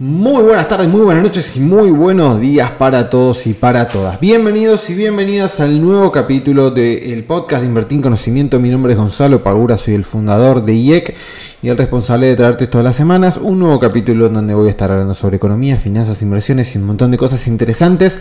[0.00, 4.18] Muy buenas tardes, muy buenas noches y muy buenos días para todos y para todas.
[4.18, 8.58] Bienvenidos y bienvenidas al nuevo capítulo del podcast de Invertir en Conocimiento.
[8.58, 11.14] Mi nombre es Gonzalo Pagura, soy el fundador de IEC
[11.62, 14.70] y el responsable de traerte todas las semanas un nuevo capítulo en donde voy a
[14.70, 18.20] estar hablando sobre economía, finanzas, inversiones y un montón de cosas interesantes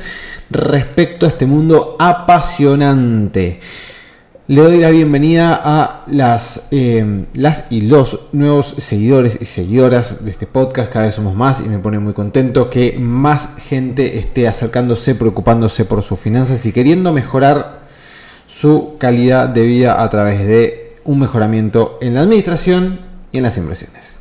[0.50, 3.62] respecto a este mundo apasionante.
[4.49, 10.31] Le doy la bienvenida a las, eh, las y los nuevos seguidores y seguidoras de
[10.31, 10.91] este podcast.
[10.91, 15.85] Cada vez somos más y me pone muy contento que más gente esté acercándose, preocupándose
[15.85, 17.81] por sus finanzas y queriendo mejorar
[18.48, 23.55] su calidad de vida a través de un mejoramiento en la administración y en las
[23.55, 24.17] inversiones.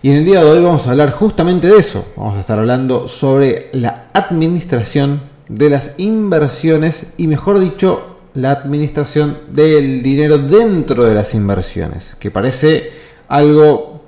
[0.00, 2.10] Y en el día de hoy vamos a hablar justamente de eso.
[2.16, 9.38] Vamos a estar hablando sobre la administración de las inversiones y mejor dicho la administración
[9.50, 12.90] del dinero dentro de las inversiones, que parece
[13.28, 14.02] algo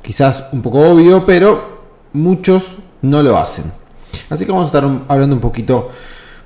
[0.00, 3.64] quizás un poco obvio, pero muchos no lo hacen.
[4.30, 5.90] Así que vamos a estar hablando un poquito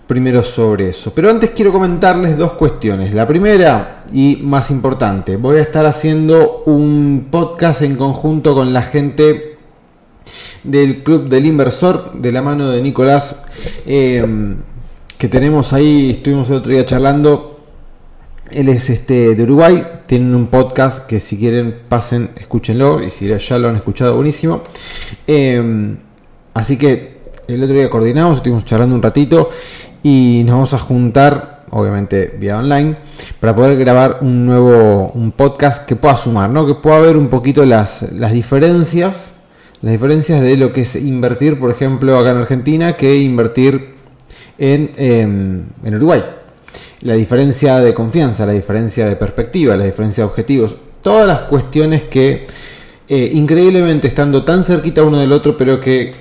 [0.06, 1.12] primero sobre eso.
[1.14, 3.12] Pero antes quiero comentarles dos cuestiones.
[3.12, 8.82] La primera y más importante, voy a estar haciendo un podcast en conjunto con la
[8.82, 9.58] gente
[10.64, 13.42] del Club del Inversor, de la mano de Nicolás.
[13.86, 14.56] Eh,
[15.18, 17.58] que tenemos ahí, estuvimos el otro día charlando.
[18.52, 23.26] Él es este de Uruguay, tienen un podcast que si quieren pasen, escúchenlo y si
[23.26, 24.62] ya lo han escuchado, buenísimo.
[25.26, 25.98] Em,
[26.54, 29.50] así que el otro día coordinamos, estuvimos charlando un ratito
[30.04, 32.96] y nos vamos a juntar, obviamente vía online,
[33.40, 36.64] para poder grabar un nuevo un podcast que pueda sumar, ¿no?
[36.64, 39.32] que pueda ver un poquito las, las diferencias,
[39.82, 43.97] las diferencias de lo que es invertir, por ejemplo, acá en Argentina, que invertir
[44.58, 44.88] Em,
[45.84, 46.22] en, Uruguay.
[47.02, 52.04] La diferencia de confianza, la diferencia de perspectiva, la diferencia de objetivos, todas las cuestiones
[52.04, 52.46] que
[53.08, 56.12] eh, increíblemente estando tan cerquita uno del otro, pero que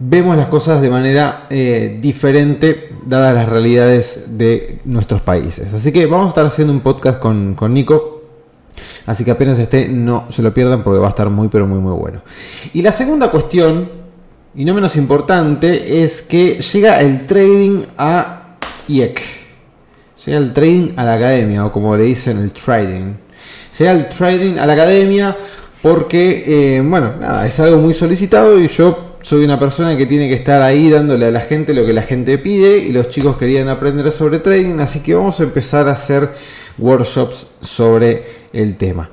[0.00, 5.72] vemos las cosas de manera eh, diferente dadas las realidades de nuestros países.
[5.72, 8.16] Así que vamos a estar haciendo un podcast con, con Nico.
[9.06, 11.78] Así que apenas esté, no se lo pierdan porque va a estar muy, pero muy,
[11.78, 12.22] muy bueno.
[12.74, 13.97] Y la segunda cuestión
[14.54, 18.56] y no menos importante, es que llega el trading a
[18.88, 19.20] IEC.
[20.24, 23.14] Llega el trading a la academia, o como le dicen, el trading.
[23.78, 25.36] Llega el trading a la academia
[25.82, 30.28] porque, eh, bueno, nada, es algo muy solicitado y yo soy una persona que tiene
[30.28, 33.36] que estar ahí dándole a la gente lo que la gente pide y los chicos
[33.36, 36.28] querían aprender sobre trading, así que vamos a empezar a hacer
[36.78, 39.10] workshops sobre el tema.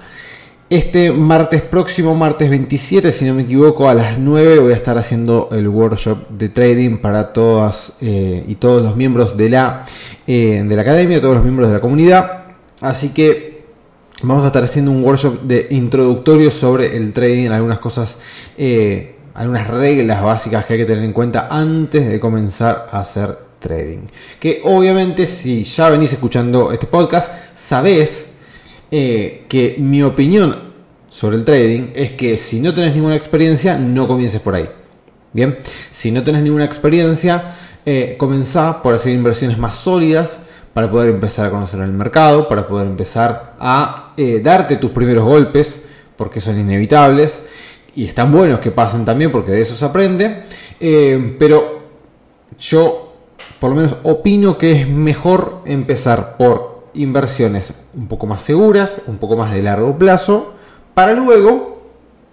[0.68, 4.98] Este martes próximo, martes 27, si no me equivoco, a las 9 voy a estar
[4.98, 9.86] haciendo el workshop de trading para todas eh, y todos los miembros de la,
[10.26, 12.46] eh, de la academia, todos los miembros de la comunidad.
[12.82, 13.66] Así que
[14.24, 18.18] vamos a estar haciendo un workshop de introductorio sobre el trading, algunas cosas,
[18.58, 23.38] eh, algunas reglas básicas que hay que tener en cuenta antes de comenzar a hacer
[23.60, 24.08] trading.
[24.40, 28.32] Que obviamente si ya venís escuchando este podcast, sabés
[28.98, 30.72] eh, que mi opinión
[31.10, 34.70] sobre el trading es que si no tenés ninguna experiencia, no comiences por ahí.
[35.34, 35.58] Bien,
[35.92, 37.44] si no tenés ninguna experiencia,
[37.86, 40.40] eh, comenzá por hacer inversiones más sólidas
[40.74, 45.26] para poder empezar a conocer el mercado, para poder empezar a eh, darte tus primeros
[45.26, 45.84] golpes,
[46.16, 47.44] porque son inevitables
[47.96, 50.44] y están buenos que pasen también, porque de eso se aprende.
[51.38, 51.82] pero
[52.58, 53.14] yo,
[53.60, 59.18] por lo menos, opino que es mejor empezar por inversiones un poco más seguras, un
[59.18, 60.54] poco más de largo plazo,
[60.94, 61.82] para luego,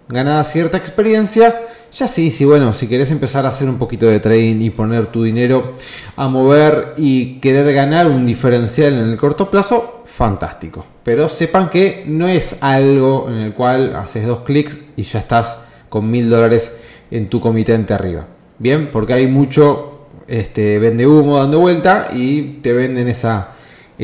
[0.09, 1.63] ganada cierta experiencia,
[1.93, 5.07] ya sí, sí, bueno, si querés empezar a hacer un poquito de trading y poner
[5.07, 5.75] tu dinero
[6.17, 10.87] a mover y querer ganar un diferencial en el corto plazo, fantástico.
[11.03, 15.59] Pero sepan que no es algo en el cual haces dos clics y ya estás
[15.89, 16.75] con mil dólares
[17.11, 18.27] en tu comitente arriba.
[18.59, 23.49] Bien, porque hay mucho este, vende humo dando vuelta y te venden esa,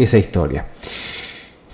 [0.02, 0.66] esa historia.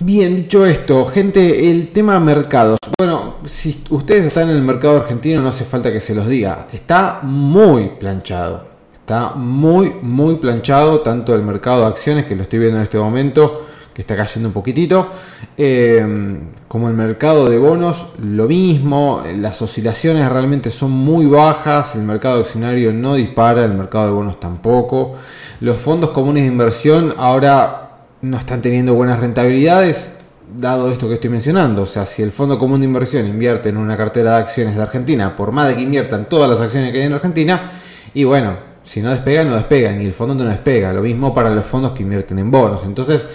[0.00, 2.79] Bien, dicho esto, gente, el tema mercados.
[2.99, 6.67] Bueno, si ustedes están en el mercado argentino, no hace falta que se los diga.
[6.73, 8.75] Está muy planchado.
[8.93, 12.99] Está muy, muy planchado, tanto el mercado de acciones, que lo estoy viendo en este
[12.99, 13.62] momento,
[13.93, 15.11] que está cayendo un poquitito,
[15.56, 19.23] eh, como el mercado de bonos, lo mismo.
[19.37, 24.41] Las oscilaciones realmente son muy bajas, el mercado accionario no dispara, el mercado de bonos
[24.41, 25.15] tampoco.
[25.61, 27.83] Los fondos comunes de inversión ahora
[28.25, 30.12] no están teniendo buenas rentabilidades,
[30.56, 31.82] dado esto que estoy mencionando.
[31.82, 34.82] O sea, si el Fondo Común de Inversión invierte en una cartera de acciones de
[34.82, 37.71] Argentina, por más de que inviertan todas las acciones que hay en Argentina,
[38.15, 40.93] y bueno, si no despega, no despega, ni el fondo no despega.
[40.93, 42.82] Lo mismo para los fondos que invierten en bonos.
[42.85, 43.29] Entonces,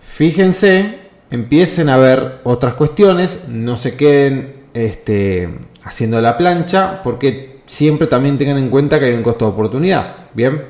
[0.00, 0.98] fíjense,
[1.30, 8.38] empiecen a ver otras cuestiones, no se queden este, haciendo la plancha, porque siempre también
[8.38, 10.16] tengan en cuenta que hay un costo de oportunidad.
[10.34, 10.62] Bien,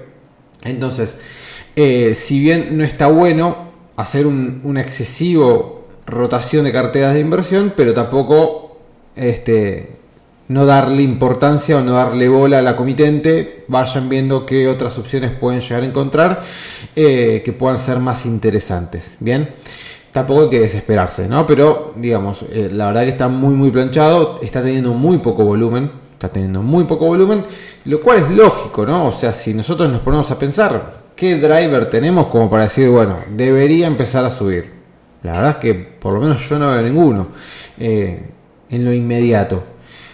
[0.64, 1.18] entonces,
[1.82, 7.72] eh, si bien no está bueno hacer un, un excesivo rotación de carteras de inversión,
[7.74, 8.76] pero tampoco
[9.16, 9.96] este,
[10.48, 15.30] no darle importancia o no darle bola a la comitente, vayan viendo qué otras opciones
[15.30, 16.42] pueden llegar a encontrar
[16.94, 19.14] eh, que puedan ser más interesantes.
[19.18, 19.54] Bien,
[20.12, 21.46] tampoco hay que desesperarse, ¿no?
[21.46, 25.90] Pero digamos, eh, la verdad que está muy, muy planchado, está teniendo muy poco volumen,
[26.12, 27.42] está teniendo muy poco volumen,
[27.86, 29.06] lo cual es lógico, ¿no?
[29.06, 33.18] O sea, si nosotros nos ponemos a pensar, ¿qué driver tenemos como para decir, bueno,
[33.28, 34.72] debería empezar a subir?
[35.22, 37.28] La verdad es que por lo menos yo no veo ninguno
[37.78, 38.24] eh,
[38.70, 39.62] en lo inmediato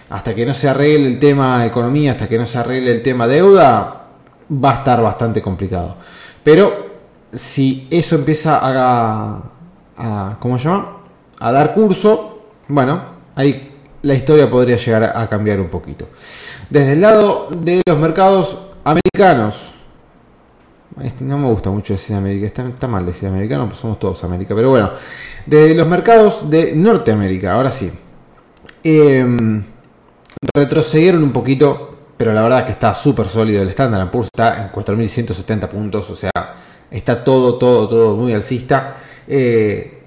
[0.09, 3.25] hasta que no se arregle el tema economía, hasta que no se arregle el tema
[3.25, 4.07] deuda,
[4.51, 5.95] va a estar bastante complicado.
[6.43, 6.87] Pero
[7.31, 10.97] si eso empieza a, ¿cómo llama?
[11.39, 13.01] A dar curso, bueno,
[13.35, 16.09] ahí la historia podría llegar a cambiar un poquito.
[16.69, 19.71] Desde el lado de los mercados americanos,
[21.01, 24.55] este, no me gusta mucho decir América, está, mal decir americano, pues somos todos América,
[24.55, 24.91] pero bueno,
[25.45, 27.91] de los mercados de Norteamérica, ahora sí.
[28.83, 29.61] Eh,
[30.53, 33.61] retrocedieron un poquito, pero la verdad es que está súper sólido.
[33.61, 36.31] El Standard Poor's está en 4.170 puntos, o sea,
[36.89, 38.95] está todo, todo, todo muy alcista.
[39.27, 40.03] Eh,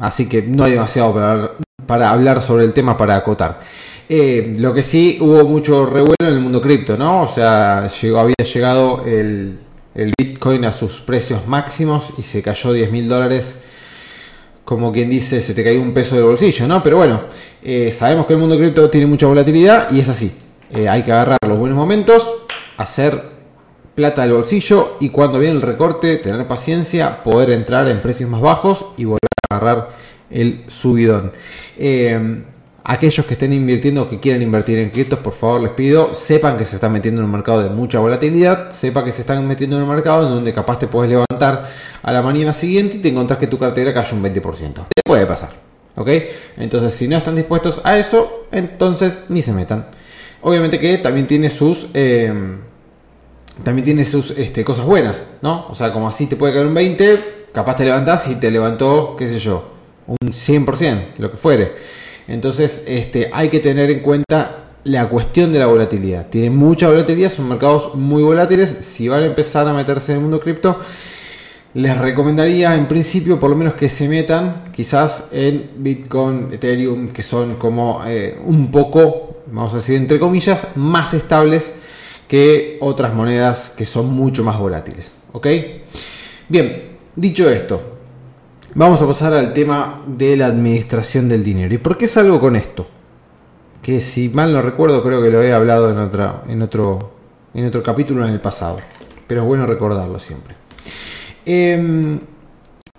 [0.00, 1.56] así que no hay demasiado
[1.86, 3.60] para, hablar sobre el tema para acotar.
[4.08, 7.22] Eh, lo que sí hubo mucho revuelo en el mundo cripto, ¿no?
[7.22, 9.58] O sea, había llegado el,
[9.94, 13.58] el Bitcoin a sus precios máximos y se cayó 10 mil dólares
[14.64, 16.82] como quien dice, se te cayó un peso de bolsillo, ¿no?
[16.82, 17.24] Pero bueno,
[17.62, 20.32] eh, sabemos que el mundo cripto tiene mucha volatilidad y es así.
[20.70, 22.26] Eh, hay que agarrar los buenos momentos,
[22.78, 23.34] hacer
[23.94, 28.40] plata del bolsillo y cuando viene el recorte, tener paciencia, poder entrar en precios más
[28.40, 29.90] bajos y volver a agarrar
[30.30, 31.32] el subidón.
[31.76, 32.42] Eh,
[32.86, 36.66] Aquellos que estén invirtiendo, que quieran invertir en criptos, por favor les pido, sepan que
[36.66, 39.84] se están metiendo en un mercado de mucha volatilidad, sepa que se están metiendo en
[39.84, 41.66] un mercado en donde capaz te puedes levantar
[42.02, 44.74] a la mañana siguiente y te encontrás que tu cartera cayó un 20%.
[44.94, 45.50] Te puede pasar.
[45.96, 46.08] ¿Ok?
[46.58, 49.86] Entonces, si no están dispuestos a eso, entonces ni se metan.
[50.42, 51.86] Obviamente que también tiene sus.
[51.94, 52.30] Eh,
[53.62, 55.68] también tiene sus este, cosas buenas, ¿no?
[55.68, 59.14] O sea, como así te puede caer un 20, capaz te levantás y te levantó,
[59.16, 59.70] qué sé yo,
[60.06, 62.03] un 100%, lo que fuere.
[62.28, 66.28] Entonces este, hay que tener en cuenta la cuestión de la volatilidad.
[66.28, 68.76] Tiene mucha volatilidad, son mercados muy volátiles.
[68.80, 70.78] Si van a empezar a meterse en el mundo cripto,
[71.74, 77.22] les recomendaría en principio por lo menos que se metan quizás en Bitcoin, Ethereum, que
[77.22, 81.72] son como eh, un poco, vamos a decir entre comillas, más estables
[82.28, 85.10] que otras monedas que son mucho más volátiles.
[85.32, 85.46] ¿Ok?
[86.48, 87.93] Bien, dicho esto,
[88.76, 91.72] Vamos a pasar al tema de la administración del dinero.
[91.72, 92.84] ¿Y por qué salgo con esto?
[93.80, 97.12] Que si mal no recuerdo, creo que lo he hablado en, otra, en, otro,
[97.54, 98.78] en otro capítulo en el pasado.
[99.28, 100.56] Pero es bueno recordarlo siempre.
[101.46, 102.18] Em,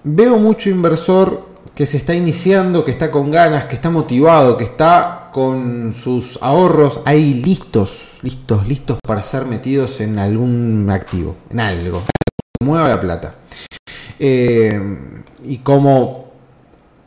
[0.02, 1.46] veo mucho inversor
[1.76, 6.40] que se está iniciando, que está con ganas, que está motivado, que está con sus
[6.42, 12.04] ahorros ahí listos, listos, listos para ser metidos en algún activo, en algo,
[12.62, 13.36] mueva la plata.
[14.20, 14.98] Eh,
[15.44, 16.32] y como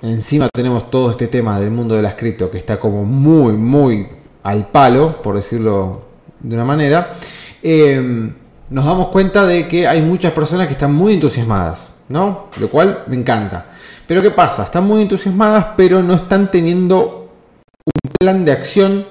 [0.03, 4.09] encima tenemos todo este tema del mundo de las cripto que está como muy, muy
[4.43, 6.09] al palo, por decirlo
[6.41, 7.13] de una manera,
[7.63, 8.31] eh,
[8.71, 12.49] nos damos cuenta de que hay muchas personas que están muy entusiasmadas, ¿no?
[12.61, 13.67] Lo cual me encanta.
[14.07, 14.65] Pero ¿qué pasa?
[14.65, 17.33] Están muy entusiasmadas, pero no están teniendo
[17.85, 19.07] un plan de acción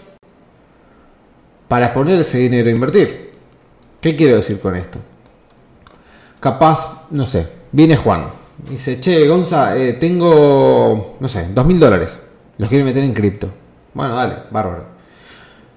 [1.68, 3.32] para poner ese dinero a invertir.
[4.00, 5.00] ¿Qué quiero decir con esto?
[6.40, 7.48] Capaz, no sé,
[7.78, 8.26] viene Juan,
[8.68, 12.20] Dice, che, Gonza, eh, tengo, no sé, dos mil dólares.
[12.58, 13.48] Los quiero meter en cripto.
[13.94, 14.84] Bueno, dale, bárbaro.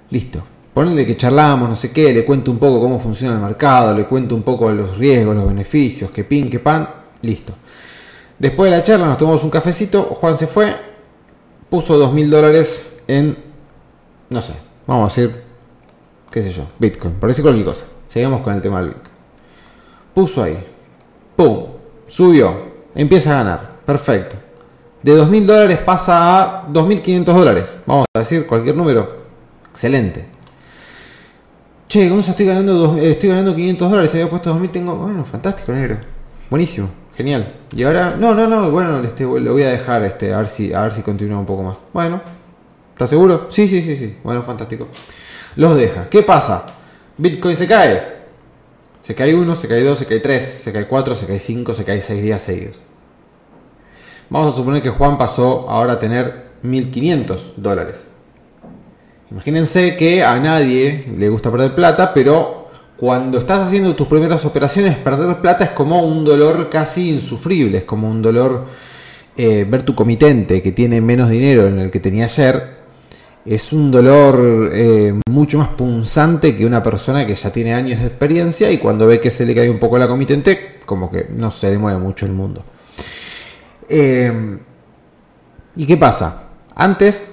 [0.08, 0.42] Listo.
[0.72, 4.06] Ponle que charlamos, no sé qué, le cuento un poco cómo funciona el mercado, le
[4.06, 6.88] cuento un poco los riesgos, los beneficios, que pin, que pan,
[7.20, 7.52] listo.
[8.38, 10.74] Después de la charla nos tomamos un cafecito, Juan se fue,
[11.68, 13.36] puso dos mil dólares en,
[14.30, 14.54] no sé,
[14.86, 15.42] vamos a decir,
[16.30, 17.84] qué sé yo, Bitcoin, por decir cualquier cosa.
[18.08, 19.14] Seguimos con el tema del Bitcoin.
[20.14, 20.64] Puso ahí,
[21.36, 21.69] ¡pum!
[22.10, 22.52] Subió,
[22.92, 23.68] empieza a ganar.
[23.86, 24.34] Perfecto.
[25.00, 27.72] De 2.000 dólares pasa a 2.500 dólares.
[27.86, 29.26] Vamos a decir cualquier número.
[29.70, 30.26] Excelente.
[31.86, 34.12] Che, Gonza, estoy ganando, eh, estoy ganando 500 dólares.
[34.14, 34.96] Había puesto 2.000, tengo...
[34.96, 35.98] Bueno, fantástico, negro.
[36.50, 37.54] Buenísimo, genial.
[37.70, 38.16] Y ahora...
[38.18, 40.92] No, no, no, bueno, este, lo voy a dejar este, a, ver si, a ver
[40.92, 41.76] si continúa un poco más.
[41.92, 42.20] Bueno,
[42.90, 43.46] ¿estás seguro?
[43.50, 44.18] Sí, sí, sí, sí.
[44.24, 44.88] Bueno, fantástico.
[45.54, 46.06] Los deja.
[46.06, 46.66] ¿Qué pasa?
[47.16, 48.19] Bitcoin se cae.
[49.00, 51.72] Se cae uno, se cae dos, se cae tres, se cae cuatro, se cae cinco,
[51.72, 52.76] se cae seis días seguidos.
[54.28, 57.96] Vamos a suponer que Juan pasó ahora a tener 1.500 dólares.
[59.30, 64.96] Imagínense que a nadie le gusta perder plata, pero cuando estás haciendo tus primeras operaciones,
[64.98, 68.66] perder plata es como un dolor casi insufrible, es como un dolor
[69.36, 72.79] eh, ver tu comitente que tiene menos dinero en el que tenía ayer,
[73.44, 78.06] es un dolor eh, mucho más punzante que una persona que ya tiene años de
[78.06, 81.50] experiencia y cuando ve que se le cae un poco la comitente, como que no
[81.50, 82.62] se le mueve mucho el mundo.
[83.88, 84.58] Eh,
[85.76, 86.48] ¿Y qué pasa?
[86.74, 87.28] Antes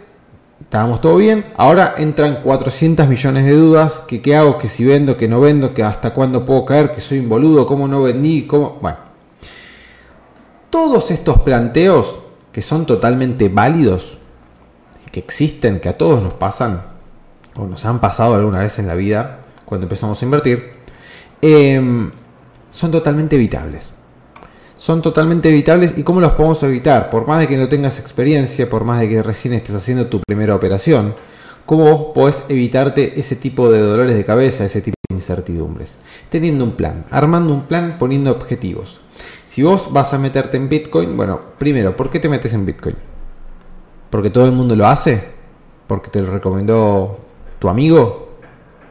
[0.61, 5.17] estábamos todo bien, ahora entran 400 millones de dudas, que qué hago, que si vendo,
[5.17, 8.47] que no vendo, que hasta cuándo puedo caer, que soy un boludo, cómo no vendí,
[8.47, 8.77] cómo...
[8.81, 8.97] Bueno,
[10.69, 12.19] todos estos planteos
[12.51, 14.17] que son totalmente válidos,
[15.17, 16.83] que existen, que a todos nos pasan,
[17.55, 20.73] o nos han pasado alguna vez en la vida, cuando empezamos a invertir,
[21.41, 22.11] em,
[22.69, 23.93] son totalmente evitables.
[24.77, 28.69] Son totalmente evitables y cómo los podemos evitar, por más de que no tengas experiencia,
[28.69, 31.15] por más de que recién estés haciendo tu primera operación,
[31.65, 35.97] cómo vos podés evitarte ese tipo de dolores de cabeza, ese tipo de incertidumbres.
[36.29, 39.01] Teniendo un plan, armando un plan, poniendo objetivos.
[39.47, 42.95] Si vos vas a meterte en Bitcoin, bueno, primero, ¿por qué te metes en Bitcoin?
[44.09, 45.23] ¿Porque todo el mundo lo hace?
[45.87, 47.19] ¿Porque te lo recomendó
[47.59, 48.37] tu amigo?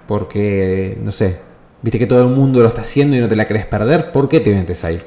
[0.06, 1.38] ¿Porque, no sé,
[1.82, 4.12] viste que todo el mundo lo está haciendo y no te la querés perder?
[4.12, 5.00] ¿Por qué te metes ahí?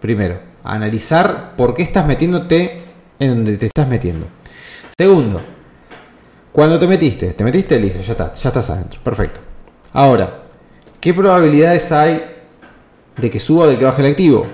[0.00, 2.82] Primero, analizar por qué estás metiéndote
[3.18, 4.26] en donde te estás metiendo.
[4.98, 5.40] Segundo,
[6.52, 9.40] cuando te metiste, te metiste, listo, ya está, ya estás adentro, perfecto.
[9.92, 10.42] Ahora,
[11.00, 12.24] ¿qué probabilidades hay
[13.16, 14.46] de que suba o de que baje el activo?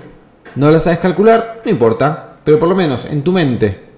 [0.55, 3.92] no la sabes calcular, no importa, pero por lo menos en tu mente,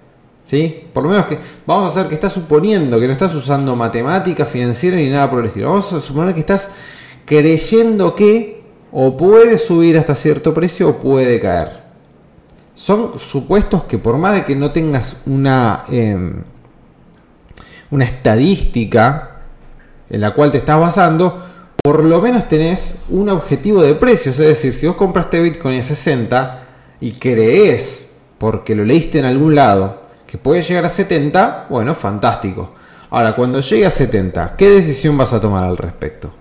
[0.45, 0.87] ¿sí?
[0.93, 4.45] Por lo menos que vamos a hacer que estás suponiendo que no estás usando matemática
[4.45, 5.69] financiera ni nada por el estilo.
[5.69, 6.71] Vamos a suponer que estás
[7.25, 11.83] creyendo que o puede subir hasta cierto precio o puede caer.
[12.73, 16.43] Son supuestos que por más de que no tengas una, em,
[17.91, 19.41] una estadística
[20.09, 21.43] en la cual te estás basando,
[21.83, 24.39] por lo menos tenés un objetivo de precios.
[24.39, 26.63] Es decir, si vos compraste Bitcoin a 60
[27.01, 32.73] y crees, porque lo leíste en algún lado, que puede llegar a 70, bueno, fantástico.
[33.09, 36.31] Ahora, cuando llegue a 70, ¿qué decisión vas a tomar al respecto?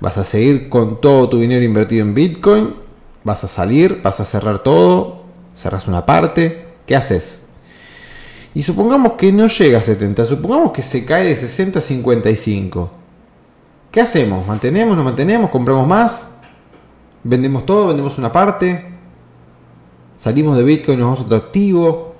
[0.00, 2.74] ¿Vas a seguir con todo tu dinero invertido en Bitcoin?
[3.24, 4.00] ¿Vas a salir?
[4.02, 5.24] ¿Vas a cerrar todo?
[5.56, 6.66] ¿Cerras una parte?
[6.86, 7.42] ¿Qué haces?
[8.54, 12.90] Y supongamos que no llega a 70, supongamos que se cae de 60 a 55.
[13.90, 14.46] ¿Qué hacemos?
[14.46, 14.96] ¿Mantenemos?
[14.96, 15.50] ¿No mantenemos?
[15.50, 16.28] ¿Compramos más?
[17.24, 17.88] ¿Vendemos todo?
[17.88, 18.92] ¿Vendemos una parte?
[20.16, 22.13] ¿Salimos de Bitcoin nos vamos a otro activo?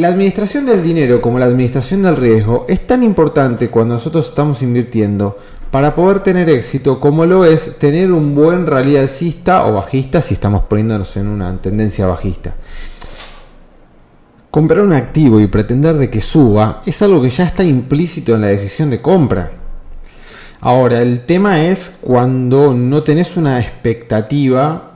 [0.00, 4.62] La administración del dinero como la administración del riesgo es tan importante cuando nosotros estamos
[4.62, 5.36] invirtiendo
[5.70, 10.32] para poder tener éxito como lo es tener un buen rally alcista o bajista si
[10.32, 12.54] estamos poniéndonos en una tendencia bajista.
[14.50, 18.40] Comprar un activo y pretender de que suba es algo que ya está implícito en
[18.40, 19.50] la decisión de compra.
[20.62, 24.92] Ahora, el tema es cuando no tenés una expectativa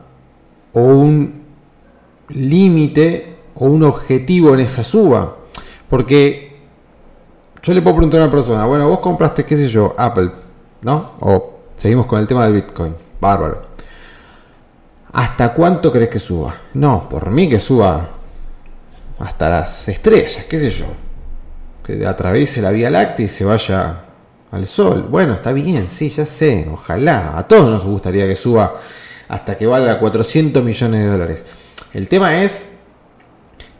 [0.72, 1.42] o un
[2.30, 5.36] límite o un objetivo en esa suba.
[5.88, 6.60] Porque
[7.62, 10.30] yo le puedo preguntar a una persona, bueno, vos compraste, qué sé yo, Apple,
[10.82, 11.12] ¿no?
[11.20, 12.94] O seguimos con el tema del Bitcoin.
[13.20, 13.62] Bárbaro.
[15.12, 16.54] ¿Hasta cuánto crees que suba?
[16.74, 18.08] No, por mí que suba
[19.18, 20.86] hasta las estrellas, qué sé yo.
[21.82, 24.04] Que atraviese la Vía Láctea y se vaya
[24.50, 25.06] al sol.
[25.08, 27.38] Bueno, está bien, sí, ya sé, ojalá.
[27.38, 28.74] A todos nos gustaría que suba
[29.28, 31.44] hasta que valga 400 millones de dólares.
[31.92, 32.73] El tema es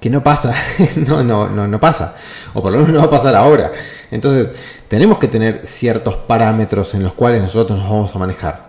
[0.04, 0.52] que no pasa,
[0.96, 2.14] no, no, no, no pasa,
[2.52, 3.72] o por lo menos no va a pasar ahora.
[4.10, 4.52] Entonces,
[4.86, 8.68] tenemos que tener ciertos parámetros en los cuales nosotros nos vamos a manejar.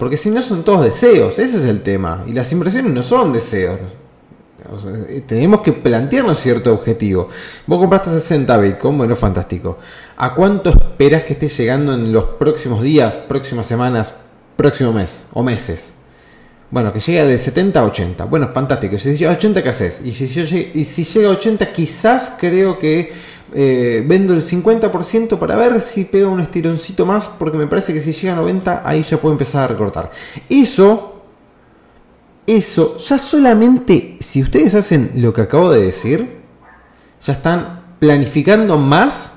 [0.00, 2.24] Porque si no son todos deseos, ese es el tema.
[2.26, 3.78] Y las inversiones no son deseos.
[5.08, 7.28] Eh, tenemos que plantearnos cierto objetivo.
[7.64, 9.78] Vos compraste 60 Bitcoin, bueno, fantástico.
[10.16, 14.12] ¿A cuánto esperas que esté llegando en los próximos días, próximas semanas,
[14.56, 15.97] próximo mes o meses?
[16.70, 18.24] Bueno, que llegue de 70 a 80.
[18.26, 18.98] Bueno, fantástico.
[18.98, 20.02] Si llega a 80, ¿qué haces?
[20.04, 20.26] Y si,
[21.04, 23.10] llega a 80, quizás creo que
[23.54, 28.00] eh, vendo el 50% para ver si pega un estironcito más, porque me parece que
[28.00, 30.10] si llega a 90, ahí ya puedo empezar a recortar.
[30.48, 31.18] Eso
[32.48, 36.40] eso, ya solamente si ustedes hacen lo que acabo de decir,
[37.20, 39.32] ya están planificando más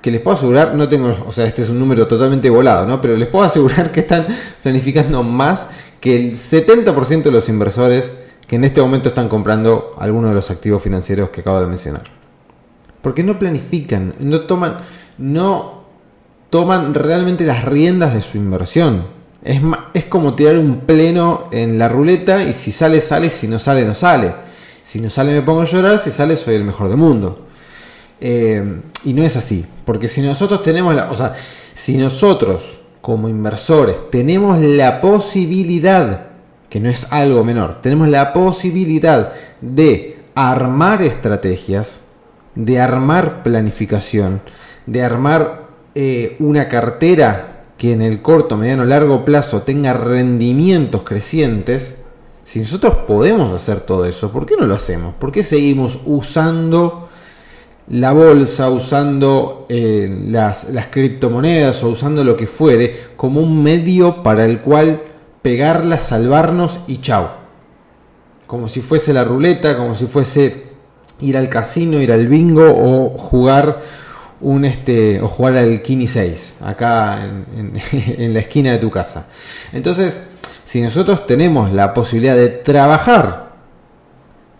[0.00, 3.00] que les puedo asegurar, no tengo, o sea, este es un número totalmente volado, ¿no?
[3.00, 4.28] Pero les puedo asegurar que están
[4.62, 5.66] planificando más
[6.06, 8.14] que el 70% de los inversores
[8.46, 12.04] que en este momento están comprando algunos de los activos financieros que acabo de mencionar.
[13.02, 14.76] Porque no planifican, no toman,
[15.18, 15.82] no
[16.48, 19.08] toman realmente las riendas de su inversión.
[19.42, 19.60] Es,
[19.94, 23.84] es como tirar un pleno en la ruleta y si sale, sale, si no sale,
[23.84, 24.32] no sale.
[24.84, 27.48] Si no sale, me pongo a llorar, si sale, soy el mejor del mundo.
[28.20, 31.32] Eh, y no es así, porque si nosotros tenemos la, o sea,
[31.74, 36.26] si nosotros como inversores tenemos la posibilidad,
[36.68, 42.00] que no es algo menor, tenemos la posibilidad de armar estrategias,
[42.56, 44.40] de armar planificación,
[44.86, 52.02] de armar eh, una cartera que en el corto, mediano, largo plazo tenga rendimientos crecientes,
[52.42, 55.14] si nosotros podemos hacer todo eso, ¿por qué no lo hacemos?
[55.14, 57.05] ¿Por qué seguimos usando
[57.88, 64.22] la bolsa, usando eh, las, las criptomonedas o usando lo que fuere como un medio
[64.22, 65.02] para el cual
[65.42, 67.30] pegarla, salvarnos y chao?
[68.46, 70.64] Como si fuese la ruleta, como si fuese
[71.20, 73.80] ir al casino, ir al bingo o jugar
[74.40, 77.24] un este o jugar al Kini 6 acá
[77.56, 79.26] en, la esquina de tu casa.
[79.72, 80.18] Entonces,
[80.64, 83.52] si nosotros tenemos la posibilidad de trabajar,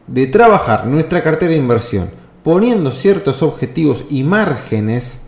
[0.07, 2.11] de trabajar nuestra cartera de inversión,
[2.47, 5.19] poniendo ciertos objetivos y márgenes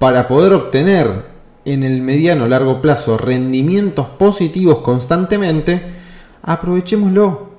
[0.00, 1.22] para poder obtener
[1.64, 5.80] en el mediano largo plazo rendimientos positivos constantemente,
[6.42, 7.50] aprovechémoslo.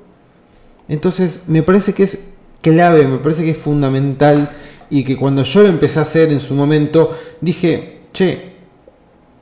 [0.90, 2.26] Entonces, me parece que es
[2.60, 4.50] clave, me parece que es fundamental
[4.90, 8.56] y que cuando yo lo empecé a hacer en su momento, dije, che,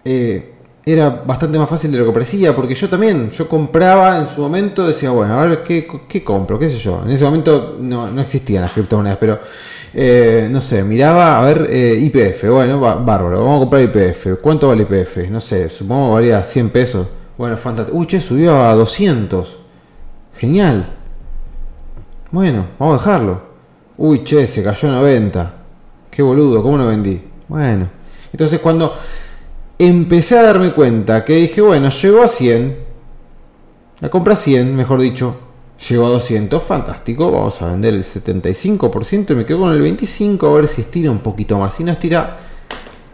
[0.05, 0.53] eh,
[0.93, 4.41] era bastante más fácil de lo que parecía, porque yo también, yo compraba en su
[4.41, 6.57] momento, decía, bueno, a ver, ¿qué, qué compro?
[6.57, 7.01] ¿Qué sé yo?
[7.03, 9.39] En ese momento no, no existían las criptomonedas, pero,
[9.93, 14.39] eh, no sé, miraba, a ver, eh, IPF, bueno, bárbaro, vamos a comprar IPF.
[14.41, 15.29] ¿Cuánto vale IPF?
[15.29, 17.07] No sé, supongo que valía 100 pesos.
[17.37, 17.97] Bueno, fantástico.
[17.97, 19.59] Uy, che, subió a 200.
[20.37, 20.85] Genial.
[22.31, 23.41] Bueno, vamos a dejarlo.
[23.97, 25.53] Uy, che, se cayó 90.
[26.09, 27.21] Qué boludo, ¿cómo no vendí?
[27.47, 27.89] Bueno.
[28.31, 28.93] Entonces cuando
[29.79, 32.77] empecé a darme cuenta que dije, bueno, llegó a 100.
[33.99, 35.35] La compra 100, mejor dicho.
[35.89, 37.31] Llegó a 200, fantástico.
[37.31, 41.11] Vamos a vender el 75% y me quedo con el 25 a ver si estira
[41.11, 41.75] un poquito más.
[41.75, 42.37] Si no estira,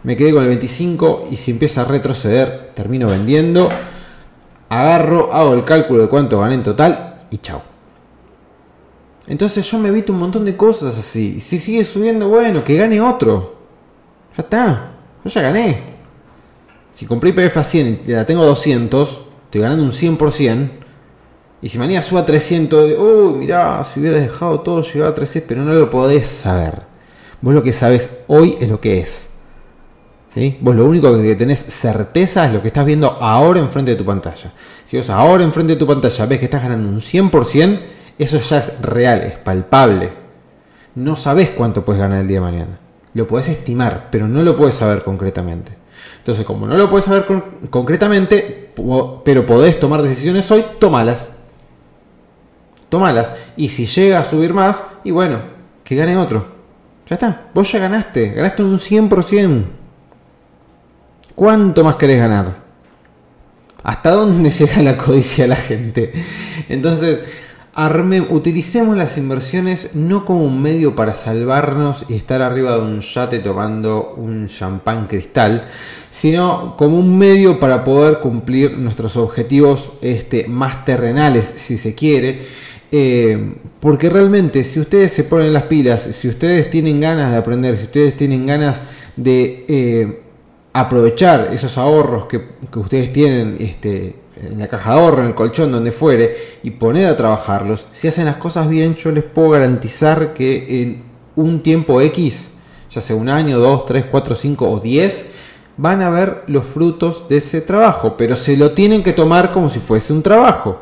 [0.02, 3.68] me quedé con el 25 y si empieza a retroceder, termino vendiendo.
[4.70, 7.62] Agarro, hago el cálculo de cuánto gané en total y chao.
[9.26, 11.40] Entonces yo me evito un montón de cosas así.
[11.40, 13.56] Si sigue subiendo, bueno, que gane otro.
[14.36, 14.92] Ya está.
[15.24, 15.93] Yo ya gané.
[16.94, 20.70] Si compré IPF a 100 y la tengo a 200, estoy ganando un 100%.
[21.60, 25.48] Y si mañana sube a 300, uy, mirá, si hubieras dejado todo llegar a 300,
[25.48, 26.82] pero no lo podés saber.
[27.40, 29.28] Vos lo que sabes hoy es lo que es.
[30.32, 30.56] ¿Sí?
[30.60, 34.04] Vos lo único que tenés certeza es lo que estás viendo ahora enfrente de tu
[34.04, 34.52] pantalla.
[34.84, 37.80] Si vos ahora enfrente de tu pantalla ves que estás ganando un 100%,
[38.18, 40.12] eso ya es real, es palpable.
[40.94, 42.78] No sabes cuánto puedes ganar el día de mañana.
[43.14, 45.83] Lo puedes estimar, pero no lo puedes saber concretamente.
[46.18, 47.26] Entonces, como no lo puedes saber
[47.70, 48.72] concretamente,
[49.24, 51.32] pero podés tomar decisiones hoy, tómalas.
[52.88, 53.32] Tómalas.
[53.56, 55.40] Y si llega a subir más, y bueno,
[55.82, 56.46] que gane otro.
[57.08, 57.48] Ya está.
[57.52, 58.30] Vos ya ganaste.
[58.30, 59.64] Ganaste un 100%.
[61.34, 62.64] ¿Cuánto más querés ganar?
[63.82, 66.12] ¿Hasta dónde llega la codicia de la gente?
[66.68, 67.22] Entonces,
[68.30, 73.40] Utilicemos las inversiones no como un medio para salvarnos y estar arriba de un yate
[73.40, 75.66] tomando un champán cristal,
[76.08, 82.42] sino como un medio para poder cumplir nuestros objetivos este, más terrenales, si se quiere.
[82.92, 87.76] Eh, porque realmente, si ustedes se ponen las pilas, si ustedes tienen ganas de aprender,
[87.76, 88.82] si ustedes tienen ganas
[89.16, 90.22] de eh,
[90.72, 95.34] aprovechar esos ahorros que, que ustedes tienen, este, en la caja de ahorro, en el
[95.34, 99.50] colchón, donde fuere, y poner a trabajarlos, si hacen las cosas bien, yo les puedo
[99.50, 101.02] garantizar que en
[101.36, 102.48] un tiempo X,
[102.90, 105.30] ya sea un año, dos, tres, cuatro, cinco o diez,
[105.76, 109.68] van a ver los frutos de ese trabajo, pero se lo tienen que tomar como
[109.68, 110.80] si fuese un trabajo.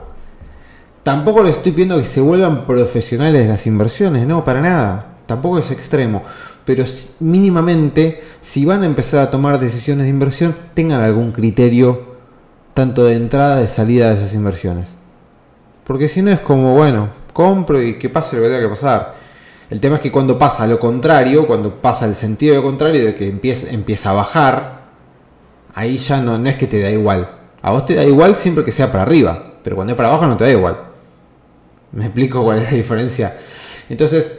[1.03, 5.17] Tampoco les estoy pidiendo que se vuelvan profesionales de las inversiones, no, para nada.
[5.27, 6.23] Tampoco es extremo.
[6.65, 6.85] Pero
[7.21, 12.12] mínimamente, si van a empezar a tomar decisiones de inversión, tengan algún criterio
[12.75, 14.97] tanto de entrada de salida de esas inversiones.
[15.85, 19.15] Porque si no es como, bueno, compro y que pase lo que tenga que pasar.
[19.71, 23.15] El tema es que cuando pasa lo contrario, cuando pasa el sentido de contrario de
[23.15, 24.83] que empieza, empieza a bajar,
[25.75, 27.29] ahí ya no, no es que te da igual.
[27.63, 30.27] A vos te da igual siempre que sea para arriba, pero cuando es para abajo
[30.27, 30.77] no te da igual.
[31.93, 33.37] ¿Me explico cuál es la diferencia?
[33.89, 34.39] Entonces,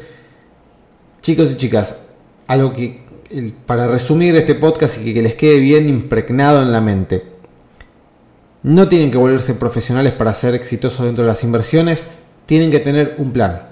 [1.22, 1.98] chicos y chicas,
[2.48, 3.04] algo que
[3.66, 7.33] para resumir este podcast y que les quede bien impregnado en la mente
[8.64, 12.06] no tienen que volverse profesionales para ser exitosos dentro de las inversiones,
[12.46, 13.70] tienen que tener un plan.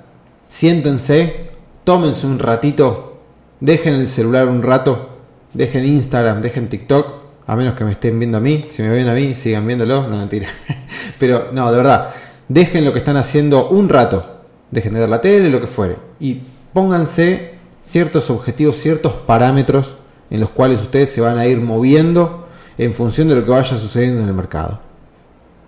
[0.47, 1.51] Siéntense,
[1.83, 3.19] tómense un ratito,
[3.59, 5.11] dejen el celular un rato
[5.53, 7.13] dejen Instagram, dejen TikTok,
[7.47, 8.65] a menos que me estén viendo a mí.
[8.69, 10.47] Si me ven a mí, sigan viéndolo, no mentira.
[11.19, 12.09] Pero no, de verdad,
[12.47, 14.41] dejen lo que están haciendo un rato.
[14.69, 15.97] Dejen de ver la tele, lo que fuere.
[16.19, 16.41] Y
[16.73, 19.97] pónganse ciertos objetivos, ciertos parámetros
[20.29, 22.40] en los cuales ustedes se van a ir moviendo
[22.81, 24.79] en función de lo que vaya sucediendo en el mercado.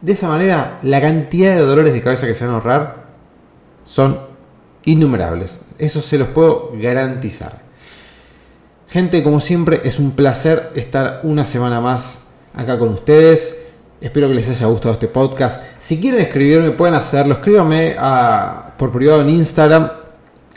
[0.01, 3.03] De esa manera, la cantidad de dolores de cabeza que se van a ahorrar
[3.83, 4.19] son
[4.85, 5.59] innumerables.
[5.77, 7.61] Eso se los puedo garantizar.
[8.89, 12.21] Gente, como siempre, es un placer estar una semana más
[12.55, 13.59] acá con ustedes.
[14.01, 15.61] Espero que les haya gustado este podcast.
[15.77, 17.35] Si quieren escribirme, pueden hacerlo.
[17.35, 19.87] Escríbanme a, por privado en Instagram.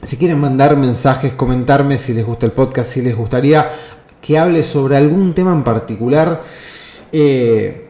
[0.02, 3.68] Si quieren mandar mensajes, comentarme si les gusta el podcast, si les gustaría
[4.20, 6.42] que hable sobre algún tema en particular.
[7.12, 7.82] Eh,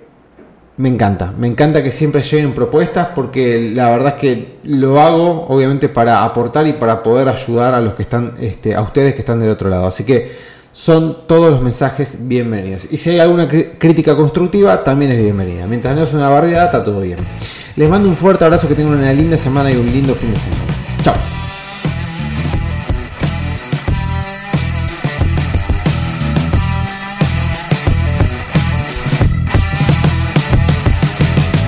[0.79, 5.47] me encanta, me encanta que siempre lleguen propuestas porque la verdad es que lo hago
[5.49, 9.21] obviamente para aportar y para poder ayudar a los que están, este, a ustedes que
[9.21, 9.87] están del otro lado.
[9.87, 10.31] Así que
[10.77, 12.87] son todos los mensajes bienvenidos.
[12.91, 15.67] Y si hay alguna crítica constructiva, también es bienvenida.
[15.67, 17.21] Mientras no es una barriada, está todo bien.
[17.77, 20.37] Les mando un fuerte abrazo, que tengan una linda semana y un lindo fin de
[20.37, 20.63] semana.
[21.03, 21.36] Chao.